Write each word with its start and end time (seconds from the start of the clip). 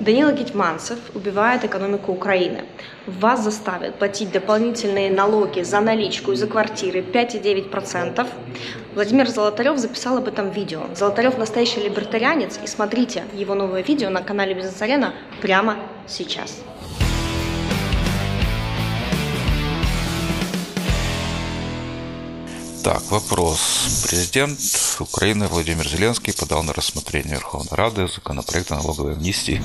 Данила 0.00 0.32
Гетманцев 0.32 0.98
убивает 1.14 1.62
экономику 1.64 2.12
Украины. 2.12 2.64
Вас 3.06 3.44
заставят 3.44 3.96
платить 3.96 4.32
дополнительные 4.32 5.10
налоги 5.10 5.60
за 5.60 5.80
наличку 5.80 6.32
и 6.32 6.36
за 6.36 6.46
квартиры 6.46 7.00
5,9%. 7.02 8.26
Владимир 8.94 9.28
Золотарев 9.28 9.76
записал 9.76 10.16
об 10.16 10.26
этом 10.26 10.48
видео. 10.52 10.84
Золотарев 10.94 11.36
настоящий 11.36 11.80
либертарианец, 11.82 12.58
и 12.64 12.66
смотрите 12.66 13.24
его 13.34 13.54
новое 13.54 13.82
видео 13.82 14.08
на 14.08 14.22
канале 14.22 14.54
Бизнес-Арена 14.54 15.12
прямо 15.42 15.76
сейчас. 16.06 16.62
Так, 22.82 23.02
вопрос. 23.10 24.06
Президент 24.08 24.58
Украины 24.98 25.48
Владимир 25.48 25.86
Зеленский 25.86 26.32
подал 26.32 26.62
на 26.62 26.72
рассмотрение 26.72 27.34
Верховной 27.34 27.76
Рады 27.76 28.08
законопроект 28.08 28.72
о 28.72 28.76
налоговой 28.76 29.14
амнистии, 29.14 29.62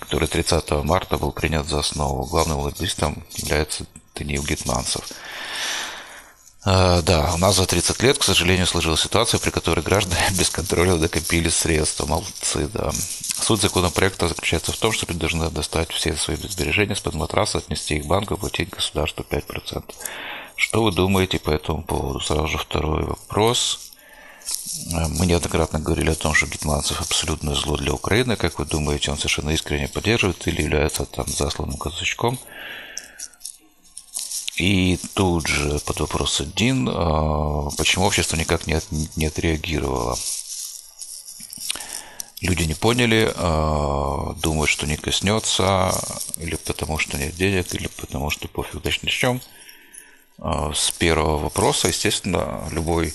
который 0.00 0.26
30 0.26 0.70
марта 0.82 1.16
был 1.16 1.30
принят 1.30 1.68
за 1.68 1.78
основу. 1.78 2.24
Главным 2.24 2.58
лоббистом 2.58 3.22
является 3.36 3.86
Даниил 4.16 4.42
Гетманцев. 4.42 5.04
Да, 6.64 7.30
у 7.34 7.38
нас 7.38 7.54
за 7.54 7.66
30 7.66 8.02
лет, 8.02 8.18
к 8.18 8.24
сожалению, 8.24 8.66
сложилась 8.66 9.00
ситуация, 9.00 9.38
при 9.38 9.50
которой 9.50 9.82
граждане 9.82 10.20
без 10.36 10.50
контроля 10.50 10.96
докопили 10.96 11.48
средства. 11.48 12.06
Молодцы, 12.06 12.68
да. 12.74 12.90
Суть 13.40 13.62
законопроекта 13.62 14.26
заключается 14.26 14.72
в 14.72 14.76
том, 14.76 14.90
что 14.90 15.06
люди 15.06 15.20
должны 15.20 15.48
достать 15.50 15.92
все 15.92 16.16
свои 16.16 16.36
сбережения 16.36 16.96
с-под 16.96 17.14
матраса, 17.14 17.58
отнести 17.58 17.96
их 17.96 18.04
в 18.04 18.08
банк 18.08 18.32
и 18.32 18.36
платить 18.36 18.70
государству 18.70 19.24
5%. 19.30 19.84
Что 20.56 20.82
вы 20.82 20.90
думаете 20.90 21.38
по 21.38 21.50
этому 21.50 21.82
поводу? 21.82 22.18
Сразу 22.20 22.48
же 22.48 22.56
второй 22.58 23.04
вопрос. 23.04 23.92
Мы 24.88 25.26
неоднократно 25.26 25.78
говорили 25.78 26.10
о 26.10 26.14
том, 26.14 26.32
что 26.32 26.46
Гетманцев 26.46 27.00
абсолютное 27.00 27.54
зло 27.54 27.76
для 27.76 27.92
Украины. 27.92 28.36
Как 28.36 28.58
вы 28.58 28.64
думаете, 28.64 29.10
он 29.10 29.18
совершенно 29.18 29.50
искренне 29.50 29.86
поддерживает 29.86 30.46
или 30.48 30.62
является 30.62 31.04
там 31.04 31.26
засланным 31.28 31.76
казачком? 31.76 32.38
И 34.56 34.98
тут 35.12 35.46
же 35.46 35.78
под 35.80 36.00
вопрос 36.00 36.40
один, 36.40 36.88
а, 36.90 37.68
почему 37.76 38.06
общество 38.06 38.36
никак 38.36 38.66
не, 38.66 38.80
не 39.16 39.26
отреагировало? 39.26 40.16
Люди 42.40 42.62
не 42.62 42.74
поняли, 42.74 43.30
а, 43.36 44.32
думают, 44.42 44.70
что 44.70 44.86
не 44.86 44.96
коснется, 44.96 45.92
или 46.38 46.54
потому 46.56 46.96
что 46.96 47.18
нет 47.18 47.36
денег, 47.36 47.74
или 47.74 47.88
потому 47.88 48.30
что 48.30 48.48
пофиг, 48.48 48.80
значит, 48.80 49.02
начнем. 49.02 49.42
А, 49.42 49.65
с 50.38 50.90
первого 50.98 51.38
вопроса, 51.38 51.88
естественно, 51.88 52.68
любой 52.70 53.14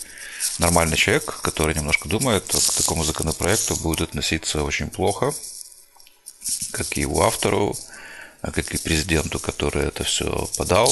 нормальный 0.60 0.98
человек, 0.98 1.40
который 1.42 1.76
немножко 1.76 2.10
думает, 2.10 2.46
к 2.46 2.74
такому 2.74 3.04
законопроекту 3.04 3.76
будет 3.76 4.10
относиться 4.10 4.64
очень 4.64 4.90
плохо, 4.90 5.34
как 6.72 6.98
и 6.98 7.02
его 7.02 7.24
автору, 7.24 7.76
как 8.42 8.74
и 8.74 8.78
президенту, 8.78 9.40
который 9.40 9.86
это 9.86 10.04
все 10.04 10.50
подал. 10.58 10.92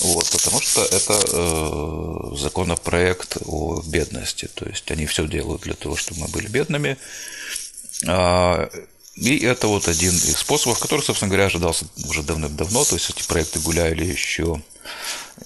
Вот, 0.00 0.30
потому 0.30 0.60
что 0.60 0.82
это 0.82 1.12
э, 1.12 2.36
законопроект 2.36 3.36
о 3.44 3.82
бедности. 3.82 4.48
То 4.54 4.66
есть 4.66 4.90
они 4.90 5.04
все 5.06 5.26
делают 5.26 5.62
для 5.62 5.74
того, 5.74 5.96
чтобы 5.96 6.20
мы 6.20 6.28
были 6.28 6.46
бедными. 6.46 6.96
И 9.16 9.38
это 9.38 9.68
вот 9.68 9.88
один 9.88 10.10
из 10.12 10.38
способов, 10.38 10.78
который, 10.78 11.02
собственно 11.02 11.28
говоря, 11.28 11.46
ожидался 11.46 11.86
уже 12.08 12.22
давным-давно. 12.22 12.84
То 12.84 12.96
есть 12.96 13.10
эти 13.10 13.26
проекты 13.26 13.60
гуляли 13.60 14.04
еще 14.04 14.60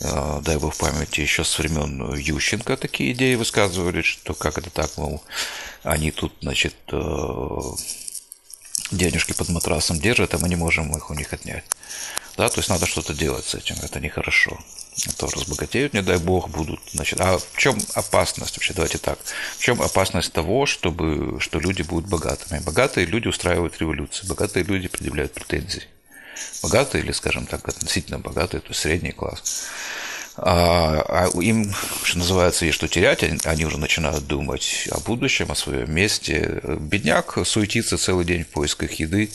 Э, 0.01 0.41
дай 0.43 0.57
бог 0.59 0.77
памяти, 0.77 1.21
еще 1.21 1.45
с 1.45 1.59
времен 1.59 2.15
Ющенко 2.15 2.77
такие 2.77 3.13
идеи 3.13 3.35
высказывали, 3.35 4.03
что 4.03 4.35
как 4.35 4.59
это 4.59 4.71
так, 4.71 4.97
мол, 4.97 5.23
они 5.83 6.11
тут, 6.11 6.33
значит, 6.43 6.75
э, 6.93 7.61
денежки 8.91 9.33
под 9.33 9.49
матрасом 9.49 9.99
держат, 9.99 10.35
а 10.35 10.39
мы 10.39 10.49
не 10.49 10.57
можем 10.57 10.95
их 10.97 11.11
у 11.11 11.15
них 11.15 11.33
отнять. 11.33 11.65
Да, 12.39 12.49
то 12.49 12.61
есть 12.61 12.71
надо 12.71 12.87
что-то 12.87 13.13
делать 13.13 13.45
с 13.45 13.55
этим, 13.55 13.77
это 13.83 14.01
нехорошо. 14.01 14.59
А 15.07 15.13
то 15.13 15.27
разбогатеют, 15.27 15.93
не 15.93 16.03
дай 16.03 16.19
бог, 16.19 16.49
будут. 16.49 16.81
Значит, 16.93 17.21
а 17.21 17.39
в 17.39 17.57
чем 17.57 17.79
опасность 17.95 18.57
вообще? 18.57 18.73
Давайте 18.75 18.99
так. 18.99 19.19
В 19.59 19.63
чем 19.63 19.83
опасность 19.83 20.33
того, 20.33 20.65
чтобы, 20.65 21.41
что 21.41 21.61
люди 21.61 21.83
будут 21.83 22.09
богатыми? 22.09 22.61
Богатые 22.61 23.07
люди 23.07 23.29
устраивают 23.29 23.79
революции, 23.79 24.27
богатые 24.27 24.65
люди 24.65 24.89
предъявляют 24.89 25.35
претензии 25.35 25.85
богатые 26.63 27.03
или, 27.03 27.13
скажем 27.13 27.47
так, 27.47 27.67
относительно 27.69 28.19
богатые, 28.19 28.61
то 28.61 28.69
есть 28.69 28.81
средний 28.81 29.13
класс. 29.13 29.67
А, 30.37 31.29
а 31.35 31.41
им, 31.41 31.75
что 32.05 32.19
называется, 32.19 32.65
есть 32.65 32.77
что 32.77 32.87
терять, 32.87 33.25
они 33.45 33.65
уже 33.65 33.77
начинают 33.77 34.27
думать 34.27 34.89
о 34.93 35.01
будущем, 35.01 35.51
о 35.51 35.57
своем 35.57 35.93
месте. 35.93 36.61
Бедняк 36.79 37.39
суетится 37.45 37.99
целый 37.99 38.25
день 38.25 38.45
в 38.45 38.49
поисках 38.49 38.93
еды, 38.93 39.31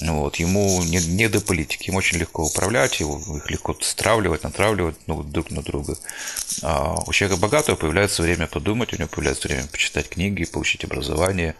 вот, 0.00 0.36
ему 0.36 0.82
не, 0.84 0.98
не 0.98 1.28
до 1.28 1.40
политики, 1.40 1.88
им 1.88 1.96
очень 1.96 2.18
легко 2.18 2.44
управлять, 2.44 3.00
его, 3.00 3.20
их 3.36 3.50
легко 3.50 3.76
стравливать, 3.80 4.44
натравливать 4.44 4.96
ну, 5.06 5.22
друг 5.22 5.50
на 5.50 5.62
друга. 5.62 5.96
А 6.62 7.02
у 7.06 7.12
человека 7.12 7.40
богатого 7.40 7.74
появляется 7.74 8.22
время 8.22 8.46
подумать, 8.46 8.92
у 8.92 8.96
него 8.96 9.08
появляется 9.08 9.48
время 9.48 9.66
почитать 9.66 10.08
книги, 10.08 10.44
получить 10.44 10.84
образование. 10.84 11.56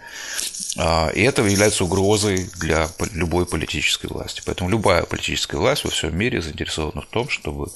А, 0.77 1.11
и 1.15 1.23
это 1.23 1.43
является 1.43 1.85
угрозой 1.85 2.49
для 2.61 2.89
любой 3.13 3.45
политической 3.45 4.07
власти. 4.07 4.43
Поэтому 4.45 4.71
любая 4.71 5.03
политическая 5.03 5.57
власть 5.57 5.85
во 5.85 5.91
всем 5.91 6.17
мире 6.17 6.41
заинтересована 6.41 7.03
в 7.03 7.07
том, 7.07 7.29
чтобы 7.29 7.71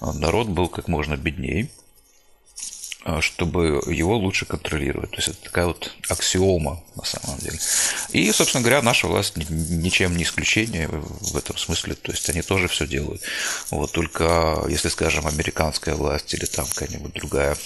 народ 0.00 0.48
был 0.48 0.68
как 0.68 0.88
можно 0.88 1.16
беднее, 1.16 1.68
а, 1.68 1.87
чтобы 3.20 3.82
его 3.86 4.16
лучше 4.16 4.46
контролировать. 4.46 5.10
То 5.10 5.16
есть 5.16 5.28
это 5.28 5.42
такая 5.42 5.66
вот 5.66 5.92
аксиома 6.08 6.82
на 6.96 7.04
самом 7.04 7.38
деле. 7.38 7.58
И, 8.12 8.30
собственно 8.32 8.62
говоря, 8.62 8.82
наша 8.82 9.06
власть 9.06 9.34
ничем 9.36 10.16
не 10.16 10.24
исключение 10.24 10.88
в 10.88 11.36
этом 11.36 11.56
смысле. 11.56 11.94
То 11.94 12.12
есть 12.12 12.28
они 12.28 12.42
тоже 12.42 12.68
все 12.68 12.86
делают. 12.86 13.22
Вот 13.70 13.92
только 13.92 14.64
если, 14.68 14.88
скажем, 14.88 15.26
американская 15.26 15.94
власть 15.94 16.32
или 16.34 16.44
там 16.44 16.66
какая-нибудь 16.66 17.12
другая 17.14 17.56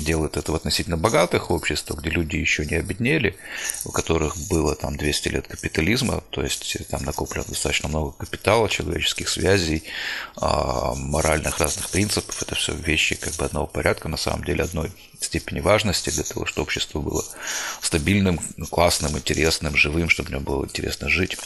делает 0.00 0.36
это 0.36 0.52
в 0.52 0.54
относительно 0.54 0.96
богатых 0.96 1.50
обществах, 1.50 2.00
где 2.00 2.10
люди 2.10 2.36
еще 2.36 2.66
не 2.66 2.76
обеднели, 2.76 3.36
у 3.84 3.90
которых 3.90 4.36
было 4.48 4.74
там 4.74 4.96
200 4.96 5.28
лет 5.28 5.46
капитализма, 5.46 6.22
то 6.30 6.42
есть 6.42 6.76
там 6.88 7.04
накоплено 7.04 7.44
достаточно 7.48 7.88
много 7.88 8.12
капитала, 8.12 8.68
человеческих 8.68 9.28
связей, 9.28 9.84
а, 10.36 10.94
моральных 10.94 11.58
разных 11.58 11.90
принципов. 11.90 12.42
Это 12.42 12.54
все 12.54 12.74
вещи 12.74 13.14
как 13.14 13.34
бы 13.34 13.44
одного 13.44 13.66
порядка, 13.66 14.08
на 14.08 14.16
самом 14.16 14.44
деле 14.44 14.64
одной 14.64 14.89
степени 15.20 15.60
важности 15.60 16.10
для 16.10 16.24
того, 16.24 16.46
чтобы 16.46 16.64
общество 16.64 17.00
было 17.00 17.24
стабильным, 17.80 18.40
классным, 18.70 19.16
интересным, 19.16 19.76
живым, 19.76 20.08
чтобы 20.08 20.28
в 20.28 20.32
нем 20.32 20.42
было 20.42 20.64
интересно 20.64 21.08
жить. 21.08 21.36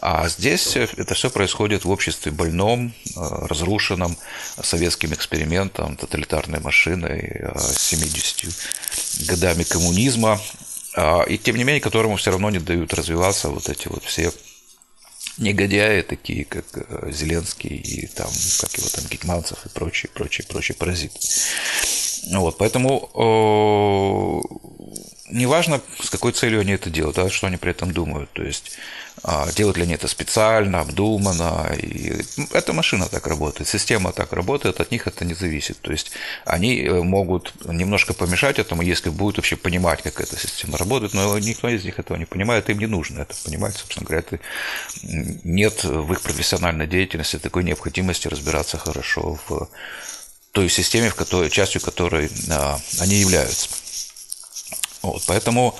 А 0.00 0.28
здесь 0.28 0.76
это 0.76 1.14
все 1.14 1.30
происходит 1.30 1.84
в 1.84 1.90
обществе 1.90 2.32
больном, 2.32 2.92
э, 2.92 3.20
разрушенном 3.46 4.16
советским 4.60 5.14
экспериментом, 5.14 5.96
тоталитарной 5.96 6.58
машиной, 6.60 7.52
70 7.56 8.44
э, 8.44 9.26
годами 9.26 9.62
коммунизма, 9.62 10.40
а, 10.94 11.22
и 11.22 11.38
тем 11.38 11.56
не 11.56 11.64
менее, 11.64 11.80
которому 11.80 12.16
все 12.16 12.32
равно 12.32 12.50
не 12.50 12.58
дают 12.58 12.92
развиваться 12.94 13.48
вот 13.48 13.68
эти 13.68 13.88
вот 13.88 14.04
все 14.04 14.32
негодяи, 15.38 16.02
такие 16.02 16.44
как 16.44 16.64
э, 16.74 17.10
Зеленский 17.12 17.76
и 17.76 18.06
там, 18.06 18.30
как 18.60 18.76
его 18.76 18.88
там, 18.88 19.04
Гетманцев 19.06 19.64
и 19.64 19.68
прочие, 19.68 20.10
прочие, 20.12 20.46
прочие 20.46 20.76
паразиты. 20.76 21.18
Вот, 22.30 22.56
поэтому 22.58 23.10
неважно, 25.32 25.80
с 26.00 26.10
какой 26.10 26.32
целью 26.32 26.60
они 26.60 26.72
это 26.72 26.90
делают, 26.90 27.18
а 27.18 27.28
что 27.30 27.46
они 27.46 27.56
при 27.56 27.70
этом 27.70 27.92
думают. 27.92 28.30
То 28.32 28.42
есть 28.42 28.78
а, 29.22 29.50
делают 29.52 29.76
ли 29.76 29.84
они 29.84 29.94
это 29.94 30.08
специально, 30.08 30.80
обдуманно. 30.80 31.72
И 31.76 32.22
эта 32.52 32.72
машина 32.72 33.08
так 33.08 33.26
работает, 33.26 33.68
система 33.68 34.12
так 34.12 34.32
работает, 34.32 34.80
от 34.80 34.90
них 34.90 35.06
это 35.06 35.24
не 35.24 35.34
зависит. 35.34 35.78
То 35.80 35.92
есть 35.92 36.12
они 36.44 36.80
э, 36.80 37.02
могут 37.02 37.52
немножко 37.64 38.14
помешать 38.14 38.58
этому, 38.58 38.82
если 38.82 39.10
будут 39.10 39.38
вообще 39.38 39.56
понимать, 39.56 40.02
как 40.02 40.20
эта 40.20 40.36
система 40.36 40.78
работает, 40.78 41.14
но 41.14 41.38
никто 41.38 41.68
из 41.68 41.84
них 41.84 41.98
этого 41.98 42.16
не 42.16 42.26
понимает, 42.26 42.70
им 42.70 42.78
не 42.78 42.86
нужно 42.86 43.22
это 43.22 43.34
понимать, 43.44 43.76
собственно 43.76 44.06
говоря. 44.06 44.24
Это 44.26 44.40
нет 45.02 45.84
в 45.84 46.12
их 46.12 46.20
профессиональной 46.20 46.86
деятельности 46.86 47.38
такой 47.38 47.64
необходимости 47.64 48.28
разбираться 48.28 48.78
хорошо 48.78 49.38
в 49.46 49.68
той 50.52 50.68
системе, 50.68 51.10
в 51.10 51.14
которой, 51.14 51.50
частью 51.50 51.80
которой 51.80 52.30
а, 52.50 52.78
они 53.00 53.16
являются. 53.16 53.68
Вот, 55.02 55.22
поэтому 55.26 55.74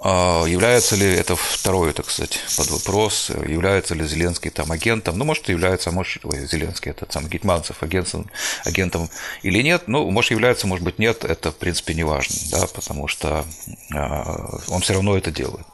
а, 0.00 0.44
Является 0.46 0.94
ли 0.94 1.06
это 1.06 1.34
второй, 1.34 1.92
так 1.92 2.08
сказать, 2.08 2.38
под 2.56 2.70
вопрос, 2.70 3.30
является 3.30 3.96
ли 3.96 4.06
Зеленский 4.06 4.50
там 4.50 4.70
агентом, 4.70 5.18
ну, 5.18 5.24
может, 5.24 5.48
является, 5.48 5.90
а 5.90 5.92
может, 5.92 6.24
ой, 6.24 6.46
Зеленский, 6.46 6.92
этот 6.92 7.12
сам 7.12 7.26
Гетманцев 7.26 7.82
агентом, 7.82 8.30
агентом 8.64 9.10
или 9.42 9.60
нет, 9.60 9.88
ну, 9.88 10.08
может, 10.10 10.30
является, 10.30 10.68
может 10.68 10.84
быть, 10.84 11.00
нет, 11.00 11.24
это, 11.24 11.50
в 11.50 11.56
принципе, 11.56 11.94
не 11.94 12.04
важно, 12.04 12.36
да, 12.52 12.66
потому 12.68 13.08
что 13.08 13.44
а, 13.92 14.60
он 14.68 14.82
все 14.82 14.92
равно 14.92 15.16
это 15.16 15.32
делает 15.32 15.66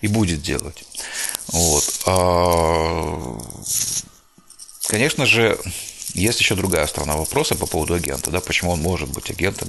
и 0.00 0.08
будет 0.08 0.40
делать. 0.42 0.84
Вот. 1.48 1.84
Конечно 4.88 5.26
же, 5.26 5.58
Есть 6.16 6.40
еще 6.40 6.54
другая 6.54 6.86
сторона 6.86 7.14
вопроса 7.14 7.54
по 7.56 7.66
поводу 7.66 7.92
агента, 7.92 8.30
да, 8.30 8.40
почему 8.40 8.70
он 8.70 8.80
может 8.80 9.10
быть 9.10 9.30
агентом. 9.30 9.68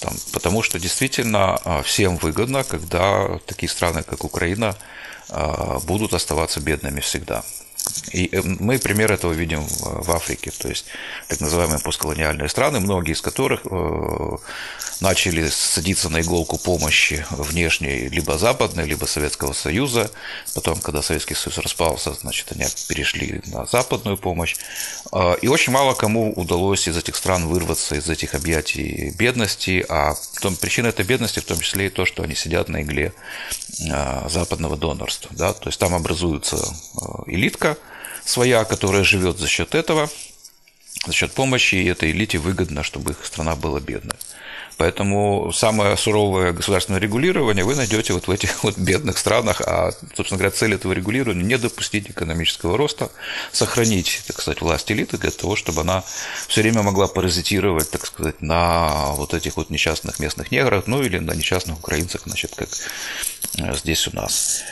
Там, 0.00 0.14
потому 0.32 0.62
что 0.62 0.78
действительно 0.78 1.56
а, 1.64 1.82
всем 1.82 2.18
выгодно, 2.18 2.62
когда 2.62 3.40
такие 3.46 3.68
страны, 3.68 4.04
как 4.04 4.22
Украина, 4.22 4.76
а, 5.28 5.80
будут 5.80 6.14
оставаться 6.14 6.60
бедными 6.60 7.00
всегда. 7.00 7.42
И 8.12 8.28
э, 8.30 8.42
мы 8.42 8.78
пример 8.78 9.12
этого 9.12 9.32
видим 9.32 9.66
в 9.66 10.10
Африке, 10.12 10.50
то 10.56 10.68
есть 10.68 10.84
так 11.28 11.40
называемые 11.40 11.80
постколониальные 11.80 12.48
страны, 12.48 12.80
многие 12.80 13.12
из 13.12 13.20
которых 13.20 13.60
э, 13.64 14.36
начали 15.00 15.48
садиться 15.48 16.08
на 16.08 16.20
иголку 16.20 16.58
помощи 16.58 17.24
внешней, 17.30 18.08
либо 18.08 18.38
западной, 18.38 18.86
либо 18.86 19.06
Советского 19.06 19.52
Союза. 19.52 20.10
Потом, 20.54 20.80
когда 20.80 21.02
Советский 21.02 21.34
Союз 21.34 21.58
распался, 21.58 22.12
значит, 22.12 22.52
они 22.52 22.64
перешли 22.88 23.40
на 23.46 23.66
западную 23.66 24.16
помощь. 24.16 24.56
Э, 25.12 25.34
и 25.40 25.48
очень 25.48 25.72
мало 25.72 25.94
кому 25.94 26.32
удалось 26.32 26.88
из 26.88 26.96
этих 26.96 27.16
стран 27.16 27.46
вырваться 27.46 27.94
из 27.94 28.08
этих 28.08 28.34
объятий 28.34 29.10
бедности, 29.18 29.84
а 29.88 30.14
причина 30.60 30.88
этой 30.88 31.04
бедности 31.04 31.40
в 31.40 31.44
том 31.44 31.58
числе 31.60 31.86
и 31.86 31.90
то, 31.90 32.04
что 32.04 32.22
они 32.22 32.34
сидят 32.34 32.68
на 32.68 32.82
игле 32.82 33.12
западного 34.28 34.76
донорства. 34.76 35.30
Да? 35.34 35.52
То 35.52 35.68
есть 35.68 35.78
там 35.78 35.94
образуется 35.94 36.58
элитка, 37.26 37.71
своя, 38.24 38.64
которая 38.64 39.04
живет 39.04 39.38
за 39.38 39.48
счет 39.48 39.74
этого, 39.74 40.08
за 41.06 41.12
счет 41.12 41.32
помощи, 41.32 41.76
и 41.76 41.86
этой 41.86 42.10
элите 42.10 42.38
выгодно, 42.38 42.82
чтобы 42.82 43.12
их 43.12 43.24
страна 43.24 43.56
была 43.56 43.80
бедная. 43.80 44.18
Поэтому 44.76 45.52
самое 45.52 45.96
суровое 45.96 46.52
государственное 46.52 47.00
регулирование 47.00 47.64
вы 47.64 47.74
найдете 47.74 48.14
вот 48.14 48.26
в 48.26 48.30
этих 48.30 48.64
вот 48.64 48.78
бедных 48.78 49.18
странах, 49.18 49.60
а, 49.60 49.92
собственно 50.16 50.38
говоря, 50.38 50.50
цель 50.50 50.74
этого 50.74 50.92
регулирования– 50.92 51.42
не 51.44 51.58
допустить 51.58 52.10
экономического 52.10 52.76
роста, 52.76 53.10
сохранить, 53.52 54.22
так 54.26 54.40
сказать, 54.40 54.60
власть 54.60 54.90
элиты 54.90 55.18
для 55.18 55.30
того, 55.30 55.56
чтобы 55.56 55.82
она 55.82 56.02
все 56.48 56.62
время 56.62 56.82
могла 56.82 57.06
паразитировать, 57.06 57.90
так 57.90 58.06
сказать, 58.06 58.40
на 58.42 59.12
вот 59.12 59.34
этих 59.34 59.56
вот 59.56 59.70
несчастных 59.70 60.18
местных 60.18 60.50
неграх, 60.50 60.86
ну 60.86 61.02
или 61.02 61.18
на 61.18 61.32
несчастных 61.32 61.78
украинцах, 61.78 62.22
значит, 62.24 62.54
как 62.56 62.68
э, 63.58 63.74
здесь 63.76 64.08
у 64.08 64.16
нас. 64.16 64.62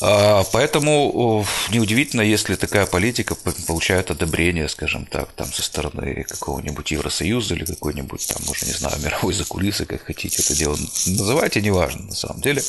А, 0.00 0.44
поэтому 0.52 1.44
неудивительно, 1.70 2.22
если 2.22 2.54
такая 2.54 2.86
политика 2.86 3.34
получает 3.66 4.10
одобрение, 4.10 4.68
скажем 4.68 5.04
так, 5.06 5.32
там 5.32 5.52
со 5.52 5.62
стороны 5.62 6.24
какого-нибудь 6.24 6.90
Евросоюза 6.90 7.54
или 7.54 7.64
какой-нибудь 7.64 8.26
там, 8.28 8.48
уже 8.48 8.66
не 8.66 8.72
знаю, 8.72 9.00
мировой 9.02 9.34
закулисы, 9.34 9.86
как 9.86 10.04
хотите 10.04 10.42
это 10.42 10.54
дело 10.54 10.76
называйте, 11.06 11.60
неважно 11.60 12.04
на 12.04 12.14
самом 12.14 12.40
деле. 12.40 12.62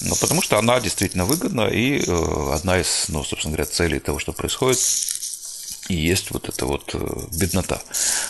Но 0.00 0.14
потому 0.16 0.40
что 0.40 0.58
она 0.58 0.80
действительно 0.80 1.24
выгодна, 1.24 1.68
и 1.68 2.02
э, 2.06 2.52
одна 2.54 2.80
из, 2.80 3.06
ну, 3.08 3.22
собственно 3.22 3.54
говоря, 3.54 3.70
целей 3.70 3.98
того, 3.98 4.18
что 4.18 4.32
происходит, 4.32 4.78
и 5.88 5.94
есть 5.94 6.30
вот 6.30 6.48
эта 6.48 6.66
вот 6.66 6.90
э, 6.94 6.98
беднота. 7.38 7.82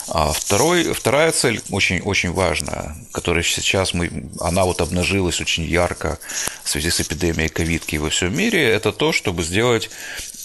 А 0.07 0.31
второй, 0.31 0.93
вторая 0.93 1.31
цель 1.31 1.61
очень, 1.69 2.01
очень 2.01 2.31
важная, 2.31 2.95
которая 3.11 3.43
сейчас 3.43 3.93
мы, 3.93 4.29
она 4.39 4.65
вот 4.65 4.81
обнажилась 4.81 5.41
очень 5.41 5.63
ярко 5.63 6.19
в 6.63 6.69
связи 6.69 6.89
с 6.89 7.01
эпидемией 7.01 7.49
ковидки 7.49 7.95
во 7.95 8.09
всем 8.09 8.35
мире, 8.35 8.63
это 8.69 8.91
то, 8.91 9.11
чтобы 9.11 9.43
сделать 9.43 9.89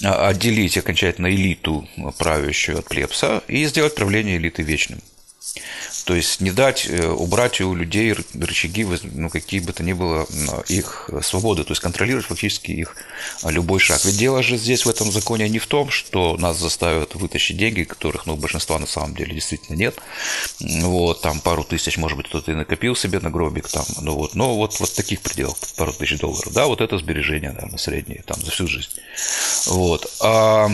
а, 0.04 0.28
отделить 0.28 0.76
окончательно 0.76 1.28
элиту 1.28 1.88
правящую 2.18 2.78
от 2.78 2.86
плебса 2.86 3.42
и 3.48 3.64
сделать 3.66 3.94
правление 3.94 4.36
элиты 4.36 4.62
вечным. 4.62 5.00
То 6.04 6.14
есть 6.14 6.40
не 6.40 6.50
дать, 6.50 6.86
э, 6.88 7.08
убрать 7.08 7.60
у 7.60 7.74
людей 7.74 8.14
рычаги, 8.34 8.86
ну, 9.14 9.28
какие 9.28 9.60
бы 9.60 9.72
то 9.72 9.82
ни 9.82 9.92
было, 9.92 10.26
их 10.68 11.10
свободы, 11.22 11.64
то 11.64 11.72
есть 11.72 11.80
контролировать 11.80 12.26
фактически 12.26 12.72
их 12.72 12.96
а, 13.42 13.50
любой 13.50 13.78
шаг. 13.78 14.04
Ведь 14.04 14.18
дело 14.18 14.42
же 14.42 14.56
здесь 14.56 14.84
в 14.84 14.90
этом 14.90 15.12
законе 15.12 15.48
не 15.48 15.58
в 15.58 15.66
том, 15.66 15.90
что 15.90 16.36
нас 16.36 16.58
заставят 16.58 17.14
вытащить 17.14 17.56
деньги, 17.56 17.84
которых, 17.84 18.26
ну, 18.26 18.36
большинства 18.36 18.78
на 18.78 18.86
самом 18.86 19.14
деле 19.14 19.34
действительно 19.34 19.76
нет. 19.76 19.96
Вот, 20.60 21.20
там 21.20 21.40
пару 21.40 21.64
тысяч, 21.64 21.96
может 21.96 22.16
быть, 22.16 22.28
кто-то 22.28 22.52
и 22.52 22.54
накопил 22.54 22.96
себе 22.96 23.20
на 23.20 23.30
гробик, 23.30 23.68
там, 23.68 23.84
ну 24.00 24.14
вот, 24.14 24.34
но 24.34 24.56
вот, 24.56 24.78
вот 24.80 24.92
таких 24.94 25.20
пределов, 25.20 25.56
пару 25.76 25.92
тысяч 25.92 26.18
долларов, 26.18 26.52
да, 26.52 26.66
вот 26.66 26.80
это 26.80 26.98
сбережение, 26.98 27.52
наверное, 27.52 27.78
среднее, 27.78 28.22
там, 28.26 28.40
за 28.42 28.50
всю 28.50 28.66
жизнь. 28.66 28.90
Вот. 29.66 30.10
А 30.20 30.70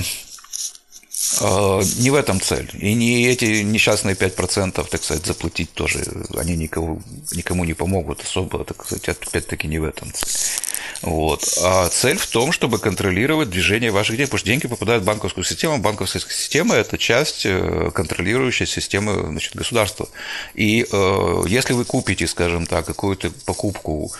не 1.40 2.10
в 2.10 2.14
этом 2.14 2.40
цель. 2.40 2.70
И 2.78 2.94
не 2.94 3.26
эти 3.26 3.62
несчастные 3.62 4.14
5%, 4.14 4.86
так 4.88 5.02
сказать, 5.02 5.26
заплатить 5.26 5.72
тоже, 5.72 6.04
они 6.36 6.56
никого, 6.56 7.00
никому 7.32 7.64
не 7.64 7.74
помогут 7.74 8.22
особо, 8.22 8.64
так 8.64 8.84
сказать, 8.84 9.08
опять-таки 9.08 9.68
не 9.68 9.78
в 9.78 9.84
этом 9.84 10.12
цель. 10.12 10.28
Вот. 11.02 11.44
А 11.62 11.88
цель 11.88 12.16
в 12.16 12.26
том, 12.26 12.52
чтобы 12.52 12.78
контролировать 12.78 13.50
движение 13.50 13.90
ваших 13.90 14.16
денег, 14.16 14.30
потому 14.30 14.38
что 14.38 14.46
деньги 14.48 14.66
попадают 14.66 15.04
в 15.04 15.06
банковскую 15.06 15.44
систему. 15.44 15.78
Банковская 15.78 16.20
система– 16.20 16.74
это 16.76 16.98
часть 16.98 17.46
э, 17.46 17.90
контролирующей 17.94 18.66
системы 18.66 19.26
значит, 19.28 19.54
государства. 19.54 20.08
И 20.54 20.86
э, 20.90 21.42
если 21.46 21.72
вы 21.72 21.84
купите, 21.84 22.26
скажем 22.26 22.66
так, 22.66 22.86
какую-то 22.86 23.30
покупку, 23.44 24.12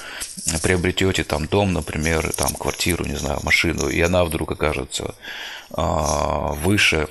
приобретете 0.62 1.24
там 1.24 1.46
дом, 1.46 1.72
например, 1.72 2.32
там 2.32 2.54
квартиру, 2.54 3.04
не 3.04 3.16
знаю, 3.16 3.40
машину, 3.42 3.88
и 3.88 4.00
она 4.00 4.24
вдруг 4.24 4.52
окажется 4.52 5.14
а, 5.70 6.52
выше, 6.52 7.08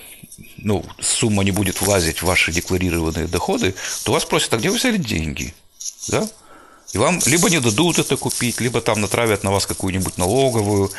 ну, 0.58 0.84
сумма 1.00 1.44
не 1.44 1.52
будет 1.52 1.82
влазить 1.82 2.22
в 2.22 2.26
ваши 2.26 2.52
декларированные 2.52 3.28
доходы, 3.28 3.76
то 4.04 4.14
вас 4.14 4.26
просят, 4.26 4.54
а 4.54 4.58
где 4.58 4.70
вы 4.70 4.78
взяли 4.78 4.98
деньги? 4.98 5.54
Да? 6.08 6.28
И 6.94 6.98
вам 6.98 7.20
либо 7.26 7.50
не 7.50 7.60
дадут 7.60 8.00
это 8.00 8.16
купить, 8.16 8.62
либо 8.62 8.80
там 8.80 9.02
натравят 9.02 9.44
на 9.44 9.52
вас 9.52 9.66
какую-нибудь 9.66 10.18
налоговую, 10.18 10.90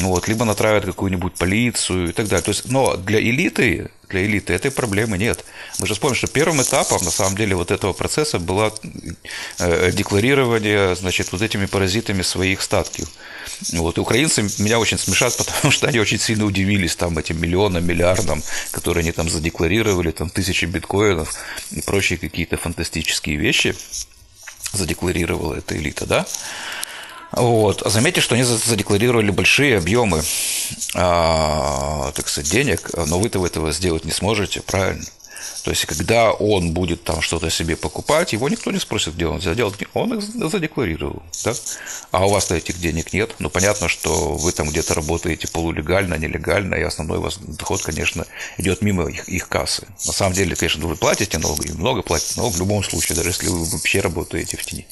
вот, 0.00 0.26
либо 0.26 0.44
натравят 0.44 0.84
какую-нибудь 0.84 1.34
полицию 1.34 2.08
и 2.08 2.12
так 2.12 2.26
далее. 2.26 2.42
То 2.42 2.50
есть, 2.50 2.64
но 2.64 2.96
для 2.96 3.20
элиты, 3.20 3.90
для 4.08 4.24
элиты 4.26 4.54
этой 4.54 4.72
проблемы 4.72 5.18
нет. 5.18 5.44
Мы 5.78 5.86
же 5.86 5.94
вспомним, 5.94 6.16
что 6.16 6.26
первым 6.26 6.62
этапом, 6.62 7.04
на 7.04 7.12
самом 7.12 7.36
деле, 7.36 7.54
вот 7.54 7.70
этого 7.70 7.92
процесса 7.92 8.40
было 8.40 8.74
э, 9.60 9.92
декларирование, 9.92 10.96
значит, 10.96 11.30
вот 11.30 11.42
этими 11.42 11.66
паразитами 11.66 12.22
своих 12.22 12.60
статков. 12.60 13.08
Вот. 13.72 13.98
И 13.98 14.00
украинцы 14.00 14.42
меня 14.58 14.80
очень 14.80 14.98
смешат, 14.98 15.36
потому 15.38 15.70
что 15.70 15.86
они 15.86 16.00
очень 16.00 16.18
сильно 16.18 16.44
удивились 16.44 16.96
там 16.96 17.16
этим 17.18 17.40
миллионам, 17.40 17.86
миллиардам, 17.86 18.42
которые 18.72 19.02
они 19.02 19.12
там 19.12 19.30
задекларировали, 19.30 20.10
там 20.10 20.28
тысячи 20.28 20.64
биткоинов 20.64 21.34
и 21.70 21.82
прочие 21.82 22.18
какие-то 22.18 22.56
фантастические 22.56 23.36
вещи 23.36 23.76
задекларировала 24.76 25.54
эта 25.54 25.76
элита, 25.76 26.06
да? 26.06 26.26
Вот. 27.32 27.82
А 27.82 27.90
заметьте, 27.90 28.20
что 28.20 28.34
они 28.34 28.44
задекларировали 28.44 29.30
большие 29.30 29.78
объемы, 29.78 30.22
а, 30.94 32.12
так 32.12 32.28
сказать, 32.28 32.50
денег, 32.50 32.90
но 32.94 33.18
вы-то 33.18 33.44
этого 33.44 33.72
сделать 33.72 34.04
не 34.04 34.12
сможете, 34.12 34.62
правильно? 34.62 35.04
То 35.66 35.70
есть, 35.70 35.84
когда 35.84 36.30
он 36.30 36.70
будет 36.70 37.02
там 37.02 37.20
что-то 37.20 37.50
себе 37.50 37.74
покупать, 37.74 38.32
его 38.32 38.48
никто 38.48 38.70
не 38.70 38.78
спросит, 38.78 39.14
где 39.16 39.26
он 39.26 39.38
взял. 39.38 39.74
Он 39.94 40.16
их 40.16 40.22
задекларировал. 40.22 41.24
Да? 41.42 41.54
А 42.12 42.24
у 42.24 42.30
вас-то 42.30 42.54
этих 42.54 42.78
денег 42.78 43.12
нет. 43.12 43.34
Ну, 43.40 43.50
понятно, 43.50 43.88
что 43.88 44.34
вы 44.34 44.52
там 44.52 44.68
где-то 44.68 44.94
работаете 44.94 45.48
полулегально, 45.48 46.14
нелегально, 46.14 46.76
и 46.76 46.82
основной 46.82 47.18
у 47.18 47.22
вас 47.22 47.38
доход, 47.38 47.82
конечно, 47.82 48.26
идет 48.58 48.80
мимо 48.80 49.10
их, 49.10 49.28
их 49.28 49.48
кассы. 49.48 49.88
На 50.06 50.12
самом 50.12 50.34
деле, 50.34 50.54
конечно, 50.54 50.86
вы 50.86 50.94
платите 50.94 51.36
налоги, 51.38 51.72
много 51.72 52.02
платите 52.02 52.34
налог 52.36 52.54
в 52.54 52.60
любом 52.60 52.84
случае, 52.84 53.16
даже 53.16 53.30
если 53.30 53.48
вы 53.48 53.64
вообще 53.64 53.98
работаете 53.98 54.56
в 54.56 54.64
тени. 54.64 54.86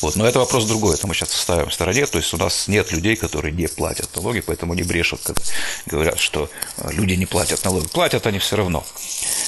Вот. 0.00 0.14
Но 0.14 0.28
это 0.28 0.38
вопрос 0.38 0.64
другой, 0.64 0.94
это 0.94 1.08
мы 1.08 1.14
сейчас 1.14 1.34
оставим 1.34 1.70
в 1.70 1.74
стороне. 1.74 2.06
То 2.06 2.18
есть, 2.18 2.32
у 2.32 2.36
нас 2.36 2.68
нет 2.68 2.92
людей, 2.92 3.16
которые 3.16 3.52
не 3.52 3.66
платят 3.66 4.14
налоги, 4.14 4.42
поэтому 4.42 4.74
не 4.74 4.84
брешут, 4.84 5.22
когда 5.24 5.42
говорят, 5.86 6.20
что 6.20 6.48
люди 6.84 7.14
не 7.14 7.26
платят 7.26 7.64
налоги. 7.64 7.88
Платят 7.88 8.28
они 8.28 8.38
все 8.38 8.54
равно. 8.54 8.86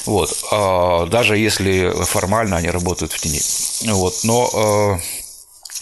Вот. 0.06 0.36
А, 0.50 0.71
даже 1.10 1.36
если 1.36 1.92
формально 2.04 2.56
они 2.56 2.70
работают 2.70 3.12
в 3.12 3.20
тени. 3.20 3.40
Вот. 3.92 4.14
Но 4.24 4.50
а, 4.54 4.98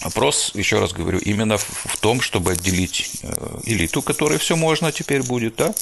Вопрос, 0.01 0.51
еще 0.55 0.79
раз 0.79 0.93
говорю, 0.93 1.19
именно 1.19 1.59
в 1.59 1.97
том, 1.99 2.21
чтобы 2.21 2.53
отделить 2.53 3.11
э, 3.21 3.59
элиту, 3.65 4.01
которой 4.01 4.39
все 4.39 4.55
можно 4.55 4.91
теперь 4.91 5.21
будет, 5.21 5.57
да, 5.57 5.75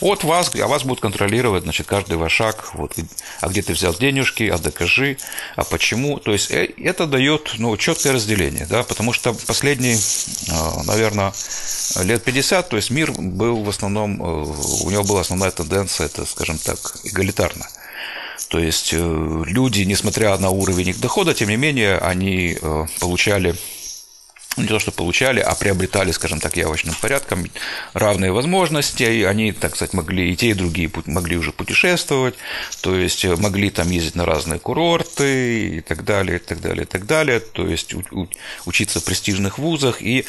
от 0.00 0.24
вас, 0.24 0.50
а 0.54 0.66
вас 0.66 0.84
будут 0.84 1.00
контролировать, 1.00 1.64
значит, 1.64 1.86
каждый 1.86 2.16
ваш 2.16 2.32
шаг, 2.32 2.70
вот, 2.72 2.94
а 3.42 3.48
где 3.48 3.60
ты 3.60 3.74
взял 3.74 3.92
денежки, 3.92 4.44
а 4.44 4.56
докажи, 4.56 5.18
а 5.54 5.64
почему, 5.64 6.18
то 6.18 6.32
есть 6.32 6.50
э, 6.50 6.72
это 6.78 7.06
дает, 7.06 7.56
ну, 7.58 7.76
четкое 7.76 8.14
разделение, 8.14 8.64
да, 8.64 8.84
потому 8.84 9.12
что 9.12 9.34
последние, 9.34 9.96
э, 9.96 10.82
наверное, 10.86 11.34
лет 11.96 12.24
50, 12.24 12.70
то 12.70 12.76
есть 12.76 12.90
мир 12.90 13.12
был 13.12 13.64
в 13.64 13.68
основном, 13.68 14.18
у 14.18 14.90
него 14.90 15.04
была 15.04 15.20
основная 15.20 15.50
тенденция, 15.50 16.06
это, 16.06 16.24
скажем 16.24 16.56
так, 16.56 16.78
эгалитарно. 17.04 17.68
То 18.46 18.58
есть 18.58 18.90
э, 18.92 19.42
люди, 19.46 19.82
несмотря 19.82 20.36
на 20.38 20.50
уровень 20.50 20.88
их 20.88 21.00
дохода, 21.00 21.34
тем 21.34 21.48
не 21.48 21.56
менее, 21.56 21.98
они 21.98 22.56
э, 22.60 22.86
получали 24.58 24.62
не 24.62 24.66
то 24.68 24.78
что 24.78 24.92
получали, 24.92 25.40
а 25.40 25.54
приобретали, 25.54 26.12
скажем 26.12 26.40
так, 26.40 26.56
явочным 26.56 26.94
порядком 27.00 27.46
равные 27.94 28.32
возможности. 28.32 29.02
И 29.02 29.22
они, 29.24 29.52
так 29.52 29.76
сказать, 29.76 29.94
могли 29.94 30.32
и 30.32 30.36
те, 30.36 30.50
и 30.50 30.54
другие 30.54 30.90
могли 31.06 31.36
уже 31.36 31.52
путешествовать, 31.52 32.34
то 32.80 32.94
есть 32.94 33.24
могли 33.24 33.70
там 33.70 33.90
ездить 33.90 34.14
на 34.14 34.24
разные 34.24 34.58
курорты 34.58 35.78
и 35.78 35.80
так 35.80 36.04
далее, 36.04 36.36
и 36.36 36.40
так 36.40 36.60
далее, 36.60 36.82
и 36.82 36.86
так 36.86 37.06
далее. 37.06 37.40
То 37.40 37.66
есть 37.66 37.94
учиться 38.66 39.00
в 39.00 39.04
престижных 39.04 39.58
вузах. 39.58 40.02
И, 40.02 40.24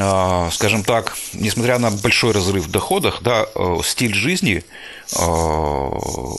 а, 0.00 0.50
скажем 0.52 0.84
так, 0.84 1.16
несмотря 1.32 1.78
на 1.78 1.90
большой 1.90 2.32
разрыв 2.32 2.64
в 2.64 2.70
доходах, 2.70 3.22
да, 3.22 3.46
э, 3.54 3.76
стиль 3.84 4.14
жизни 4.14 4.64
э, 5.12 5.18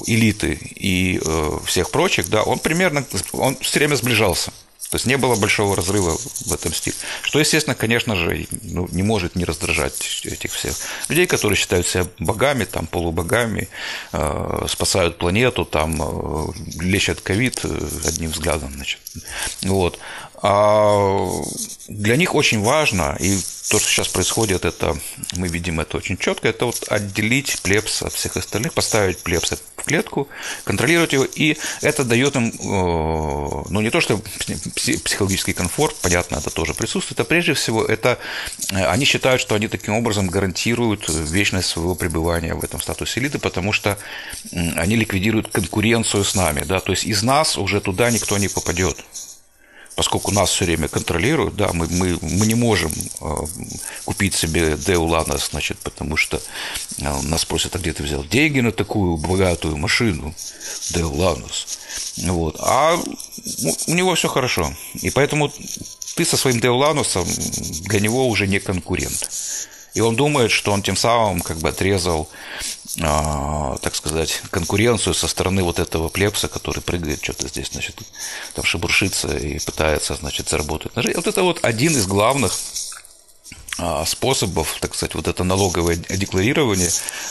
элиты 0.08 0.60
и 0.76 1.20
э, 1.24 1.58
всех 1.66 1.92
прочих, 1.92 2.30
да, 2.30 2.44
он 2.44 2.60
примерно, 2.60 3.04
он 3.34 3.56
все 3.58 3.80
время 3.80 3.96
сближался. 3.96 4.52
То 4.92 4.96
есть 4.96 5.06
не 5.06 5.16
было 5.16 5.36
большого 5.36 5.78
разрыва 5.78 6.18
в 6.18 6.54
этом 6.54 6.74
стиле. 6.74 6.98
Что, 7.22 7.40
естественно, 7.40 7.76
конечно 7.76 8.14
же, 8.18 8.46
ну, 8.62 8.90
не 8.92 9.04
может 9.04 9.38
не 9.38 9.46
раздражать 9.46 10.26
этих 10.26 10.52
всех 10.52 10.76
людей, 11.08 11.28
которые 11.28 11.56
считают 11.56 11.88
себя 11.88 12.08
богами, 12.20 12.66
там, 12.66 12.88
полубогами, 12.88 13.70
э, 14.12 14.66
спасают 14.68 15.18
планету, 15.18 15.64
там, 15.64 15.96
э, 16.02 16.52
лечат 16.82 17.22
ковид 17.22 17.62
э, 17.64 17.88
одним 18.06 18.32
взглядом. 18.32 18.74
Значит. 18.74 19.00
Вот. 19.62 19.98
А 20.44 21.30
для 21.88 22.16
них 22.16 22.34
очень 22.34 22.62
важно, 22.62 23.16
и 23.20 23.38
то, 23.70 23.80
что 23.80 23.90
сейчас 23.90 24.08
происходит, 24.08 24.66
это 24.66 24.98
мы 25.36 25.48
видим 25.48 25.80
это 25.80 25.98
очень 25.98 26.18
четко, 26.18 26.48
это 26.48 26.66
вот 26.66 26.84
отделить 26.88 27.62
плебс 27.62 28.02
от 28.02 28.14
всех 28.14 28.38
остальных, 28.38 28.74
поставить 28.74 29.20
плебс 29.20 29.52
в 29.52 29.84
клетку, 29.84 30.28
контролировать 30.64 31.14
его, 31.14 31.26
и 31.26 31.58
это 31.82 32.04
дает 32.04 32.36
им, 32.36 32.48
э, 32.50 33.64
ну 33.70 33.82
не 33.82 33.92
то, 33.92 34.02
что 34.02 34.18
психологический 34.18 35.54
комфорт, 35.54 35.96
понятно, 36.02 36.38
это 36.38 36.50
тоже 36.50 36.74
присутствует, 36.74 37.20
а 37.20 37.24
прежде 37.24 37.54
всего 37.54 37.86
это 37.86 38.18
э, 38.72 38.84
они 38.86 39.06
считают, 39.06 39.42
что 39.42 39.54
они 39.54 39.68
таким 39.68 39.94
образом 39.94 40.28
гарантируют 40.28 41.08
вечность 41.08 41.70
своего 41.70 41.94
пребывания 41.94 42.56
в 42.56 42.64
этом 42.64 42.82
статусе 42.82 43.20
элиты, 43.20 43.38
потому 43.38 43.74
что 43.74 43.98
они 44.76 44.96
ликвидируют 44.96 45.50
конкуренцию 45.52 46.24
с 46.24 46.34
нами, 46.34 46.64
да, 46.66 46.80
то 46.80 46.94
есть 46.94 47.06
из 47.06 47.22
нас 47.22 47.60
уже 47.60 47.80
туда 47.80 48.10
никто 48.10 48.40
не 48.40 48.48
попадет 48.48 48.98
поскольку 49.96 50.32
нас 50.32 50.50
все 50.50 50.66
время 50.66 50.88
контролируют, 50.88 51.56
да, 51.56 51.72
мы, 51.74 51.88
мы, 51.88 52.18
мы 52.22 52.46
не 52.48 52.56
можем 52.56 52.92
э, 53.22 53.26
купить 54.06 54.34
себе 54.36 54.78
Деуланос, 54.78 55.50
значит, 55.52 55.78
потому 55.80 56.18
что 56.18 56.42
э, 56.98 57.22
нас 57.24 57.46
просят, 57.46 57.76
а 57.76 57.80
где 57.80 57.94
ты 57.94 58.04
взял 58.04 58.24
деньги 58.24 58.60
на 58.62 58.72
такую 58.72 59.18
богатую 59.18 59.78
машину, 59.78 60.34
Деуланос. 60.90 61.80
Вот. 62.18 62.56
А 62.60 62.98
у 63.88 63.94
него 63.94 64.16
все 64.16 64.28
хорошо. 64.28 64.74
И 65.02 65.10
поэтому 65.10 65.52
ты 66.16 66.26
со 66.26 66.38
своим 66.38 66.60
Деуланосом 66.60 67.28
для 67.84 68.00
него 68.00 68.28
уже 68.28 68.48
не 68.48 68.60
конкурент. 68.60 69.30
И 69.94 70.02
он 70.02 70.16
думает, 70.16 70.52
что 70.52 70.72
он 70.72 70.82
тем 70.82 70.96
самым 70.96 71.42
как 71.42 71.58
бы 71.58 71.70
отрезал 71.70 72.30
а, 73.00 73.78
так 73.78 73.96
сказать, 73.96 74.42
конкуренцию 74.50 75.14
со 75.14 75.28
стороны 75.28 75.64
вот 75.64 75.80
этого 75.80 76.10
плепса, 76.10 76.50
который 76.50 76.82
прыгает 76.82 77.24
что-то 77.24 77.48
здесь, 77.48 77.70
значит, 77.72 77.98
там 78.54 78.66
шебуршится 78.66 79.38
и 79.38 79.60
пытается, 79.60 80.16
значит, 80.16 80.50
заработать 80.50 80.96
на. 80.96 81.04
Вот 81.16 81.28
это 81.28 81.44
вот 81.44 81.60
один 81.62 81.94
из 81.96 82.06
главных 82.06 82.54
а, 83.78 84.06
способов, 84.06 84.76
так 84.82 84.94
сказать, 84.94 85.16
вот 85.16 85.28
это 85.30 85.44
налоговое 85.46 85.96
декларирование, 85.96 86.90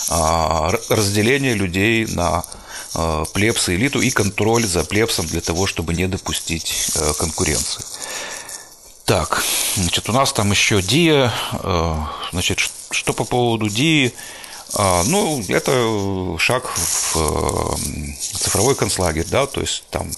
а, 0.08 0.72
разделение 0.88 1.54
людей 1.54 2.06
на 2.06 2.44
плебсы, 3.34 3.76
элиту 3.76 4.00
и 4.00 4.10
контроль 4.10 4.66
за 4.66 4.82
плебсом 4.82 5.24
для 5.26 5.40
того, 5.40 5.68
чтобы 5.68 5.94
не 5.94 6.08
допустить 6.08 6.90
конкуренции. 7.18 7.84
Так, 9.10 9.42
значит, 9.74 10.08
у 10.08 10.12
нас 10.12 10.32
там 10.32 10.52
еще 10.52 10.80
Дия, 10.80 11.32
значит, 12.30 12.60
что 12.92 13.12
по 13.12 13.24
поводу 13.24 13.68
Дии, 13.68 14.14
а, 14.74 15.02
ну, 15.02 15.42
это 15.48 16.38
шаг 16.38 16.70
в 16.76 17.16
э, 17.16 18.12
цифровой 18.20 18.76
концлагерь, 18.76 19.26
да, 19.28 19.48
то 19.48 19.62
есть 19.62 19.82
там 19.90 20.08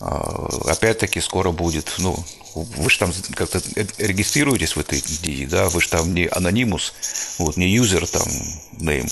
опять-таки 0.00 1.20
скоро 1.20 1.52
будет, 1.52 1.94
ну, 1.98 2.16
вы 2.54 2.90
же 2.90 2.98
там 2.98 3.12
как-то 3.34 3.60
регистрируетесь 3.98 4.76
в 4.76 4.80
этой 4.80 4.98
DI, 4.98 5.46
да, 5.46 5.68
вы 5.68 5.80
же 5.80 5.88
там 5.88 6.14
не 6.14 6.26
анонимус, 6.26 6.94
вот, 7.38 7.56
не 7.56 7.68
юзер 7.68 8.06
там, 8.06 8.26
name, 8.78 9.10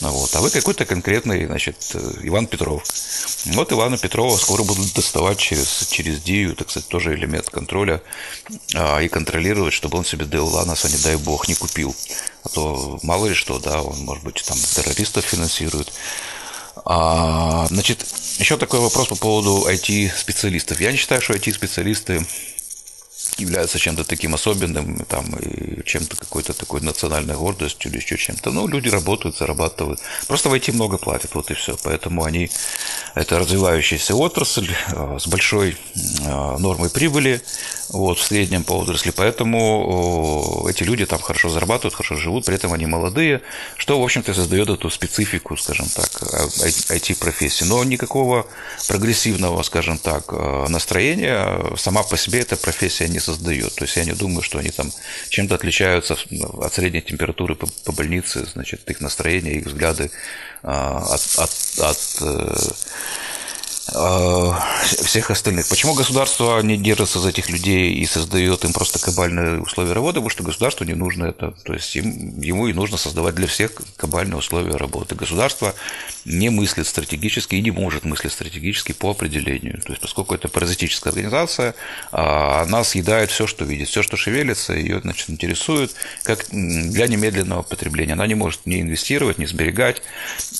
вот, 0.00 0.34
а 0.34 0.40
вы 0.40 0.50
какой-то 0.50 0.84
конкретный, 0.84 1.46
значит, 1.46 1.76
Иван 2.22 2.46
Петров. 2.46 2.82
Вот 3.46 3.72
Ивана 3.72 3.98
Петрова 3.98 4.36
скоро 4.36 4.62
будут 4.62 4.92
доставать 4.94 5.38
через, 5.38 5.86
через 5.90 6.18
DIU, 6.18 6.54
так 6.54 6.70
сказать, 6.70 6.88
тоже 6.88 7.14
элемент 7.14 7.50
контроля, 7.50 8.02
а, 8.74 9.00
и 9.00 9.08
контролировать, 9.08 9.74
чтобы 9.74 9.98
он 9.98 10.04
себе 10.04 10.26
Деуланаса, 10.26 10.88
не 10.88 10.98
дай 10.98 11.16
бог, 11.16 11.48
не 11.48 11.54
купил. 11.54 11.94
А 12.44 12.48
то 12.48 12.98
мало 13.02 13.26
ли 13.26 13.34
что, 13.34 13.58
да, 13.58 13.82
он, 13.82 13.98
может 14.00 14.24
быть, 14.24 14.42
там 14.46 14.56
террористов 14.56 15.24
финансирует. 15.24 15.92
А, 16.84 17.66
значит, 17.68 18.04
еще 18.38 18.56
такой 18.56 18.80
вопрос 18.80 19.08
по 19.08 19.16
поводу 19.16 19.68
IT-специалистов. 19.68 20.80
Я 20.80 20.90
не 20.90 20.96
считаю, 20.98 21.20
что 21.20 21.34
IT-специалисты 21.34 22.26
являются 23.38 23.78
чем-то 23.78 24.04
таким 24.04 24.34
особенным, 24.34 25.04
там, 25.06 25.34
и 25.36 25.82
чем-то 25.84 26.16
какой-то 26.16 26.52
такой 26.52 26.80
национальной 26.80 27.34
гордостью 27.34 27.90
или 27.90 27.98
еще 27.98 28.16
чем-то. 28.16 28.50
Ну, 28.50 28.66
люди 28.66 28.88
работают, 28.88 29.36
зарабатывают. 29.36 30.00
Просто 30.26 30.48
в 30.48 30.54
IT 30.54 30.72
много 30.72 30.98
платят, 30.98 31.34
вот 31.34 31.50
и 31.50 31.54
все. 31.54 31.76
Поэтому 31.82 32.24
они, 32.24 32.50
это 33.14 33.38
развивающаяся 33.38 34.14
отрасль 34.14 34.70
э, 34.88 35.18
с 35.18 35.26
большой 35.26 35.76
э, 36.24 36.58
нормой 36.58 36.90
прибыли, 36.90 37.42
вот, 37.92 38.18
в 38.18 38.22
среднем 38.22 38.64
по 38.64 38.72
отрасли. 38.72 39.10
Поэтому 39.10 40.66
эти 40.68 40.82
люди 40.82 41.06
там 41.06 41.20
хорошо 41.20 41.48
зарабатывают, 41.48 41.94
хорошо 41.94 42.16
живут, 42.16 42.46
при 42.46 42.54
этом 42.54 42.72
они 42.72 42.86
молодые, 42.86 43.42
что, 43.76 44.00
в 44.00 44.04
общем-то, 44.04 44.34
создает 44.34 44.68
эту 44.68 44.90
специфику, 44.90 45.56
скажем 45.56 45.86
так, 45.88 46.10
IT-профессии. 46.22 47.64
Но 47.64 47.84
никакого 47.84 48.46
прогрессивного, 48.88 49.62
скажем 49.62 49.98
так, 49.98 50.24
э, 50.32 50.66
настроения 50.68 51.76
сама 51.76 52.02
по 52.02 52.16
себе 52.16 52.40
эта 52.40 52.56
профессия 52.56 53.08
не 53.12 53.20
создает. 53.20 53.74
То 53.74 53.84
есть 53.84 53.96
я 53.96 54.04
не 54.04 54.12
думаю, 54.12 54.42
что 54.42 54.58
они 54.58 54.70
там 54.70 54.92
чем-то 55.28 55.54
отличаются 55.54 56.16
от 56.60 56.74
средней 56.74 57.02
температуры 57.02 57.54
по, 57.54 57.66
по 57.84 57.92
больнице, 57.92 58.46
значит, 58.52 58.88
их 58.90 59.00
настроение, 59.00 59.54
их 59.54 59.66
взгляды 59.66 60.10
а, 60.62 60.98
от, 60.98 61.22
от, 61.38 61.50
от 61.78 62.16
э, 62.20 62.56
всех 63.92 65.30
остальных. 65.30 65.68
Почему 65.68 65.94
государство 65.94 66.60
не 66.60 66.76
держится 66.76 67.18
за 67.18 67.30
этих 67.30 67.50
людей 67.50 67.92
и 67.92 68.06
создает 68.06 68.64
им 68.64 68.72
просто 68.72 68.98
кабальные 68.98 69.60
условия 69.60 69.92
работы? 69.92 70.14
Потому 70.14 70.30
что 70.30 70.42
государству 70.42 70.84
не 70.84 70.94
нужно 70.94 71.26
это. 71.26 71.52
То 71.64 71.74
есть 71.74 71.94
им, 71.96 72.40
ему 72.40 72.68
и 72.68 72.72
нужно 72.72 72.96
создавать 72.96 73.34
для 73.34 73.46
всех 73.46 73.72
кабальные 73.96 74.38
условия 74.38 74.76
работы. 74.76 75.14
Государство 75.14 75.74
не 76.24 76.50
мыслит 76.50 76.86
стратегически 76.86 77.56
и 77.56 77.62
не 77.62 77.70
может 77.70 78.04
мыслить 78.04 78.32
стратегически 78.32 78.92
по 78.92 79.10
определению. 79.10 79.80
То 79.82 79.90
есть 79.90 80.00
поскольку 80.00 80.34
это 80.34 80.48
паразитическая 80.48 81.12
организация, 81.12 81.74
а, 82.10 82.62
она 82.62 82.84
съедает 82.84 83.30
все, 83.30 83.46
что 83.46 83.64
видит, 83.64 83.88
все, 83.88 84.02
что 84.02 84.16
шевелится, 84.16 84.72
ее 84.72 85.00
значит, 85.00 85.30
интересует 85.30 85.94
как 86.22 86.46
для 86.50 87.06
немедленного 87.06 87.62
потребления. 87.62 88.12
Она 88.12 88.26
не 88.26 88.34
может 88.34 88.66
ни 88.66 88.80
инвестировать, 88.80 89.38
ни 89.38 89.46
сберегать, 89.46 90.02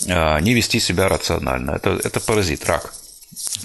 а, 0.08 0.38
ни 0.40 0.50
вести 0.50 0.80
себя 0.80 1.08
рационально. 1.08 1.72
Это, 1.72 2.00
это 2.02 2.20
паразит, 2.20 2.64
рак. 2.66 2.92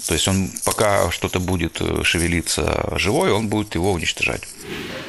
То 0.06 0.14
есть 0.14 0.26
он 0.26 0.50
пока 0.64 1.10
что-то 1.10 1.40
будет 1.40 1.80
э, 1.80 2.02
шевелиться 2.02 2.88
живой, 2.96 3.30
он 3.30 3.48
будет 3.48 3.74
его 3.74 3.92
уничтожать. 3.92 4.42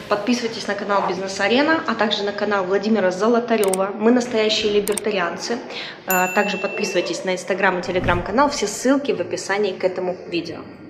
Подписывайтесь 0.10 0.68
на 0.68 0.76
канал 0.76 1.08
Бизнес 1.08 1.40
Арена, 1.40 1.84
а 1.88 1.96
также 1.96 2.24
на 2.24 2.34
канал 2.34 2.66
Владимира 2.66 3.12
Золотарева. 3.12 3.92
Мы 3.96 4.12
настоящие 4.12 4.74
либертарианцы. 4.74 5.58
Э, 6.08 6.28
также 6.36 6.58
подписывайтесь 6.58 7.24
на 7.24 7.34
инстаграм 7.34 7.80
и 7.80 7.82
телеграм 7.82 8.22
канал. 8.22 8.50
Все 8.50 8.68
ссылки 8.68 9.14
в 9.14 9.22
описании 9.22 9.72
к 9.72 9.86
этому 9.86 10.18
видео. 10.28 10.60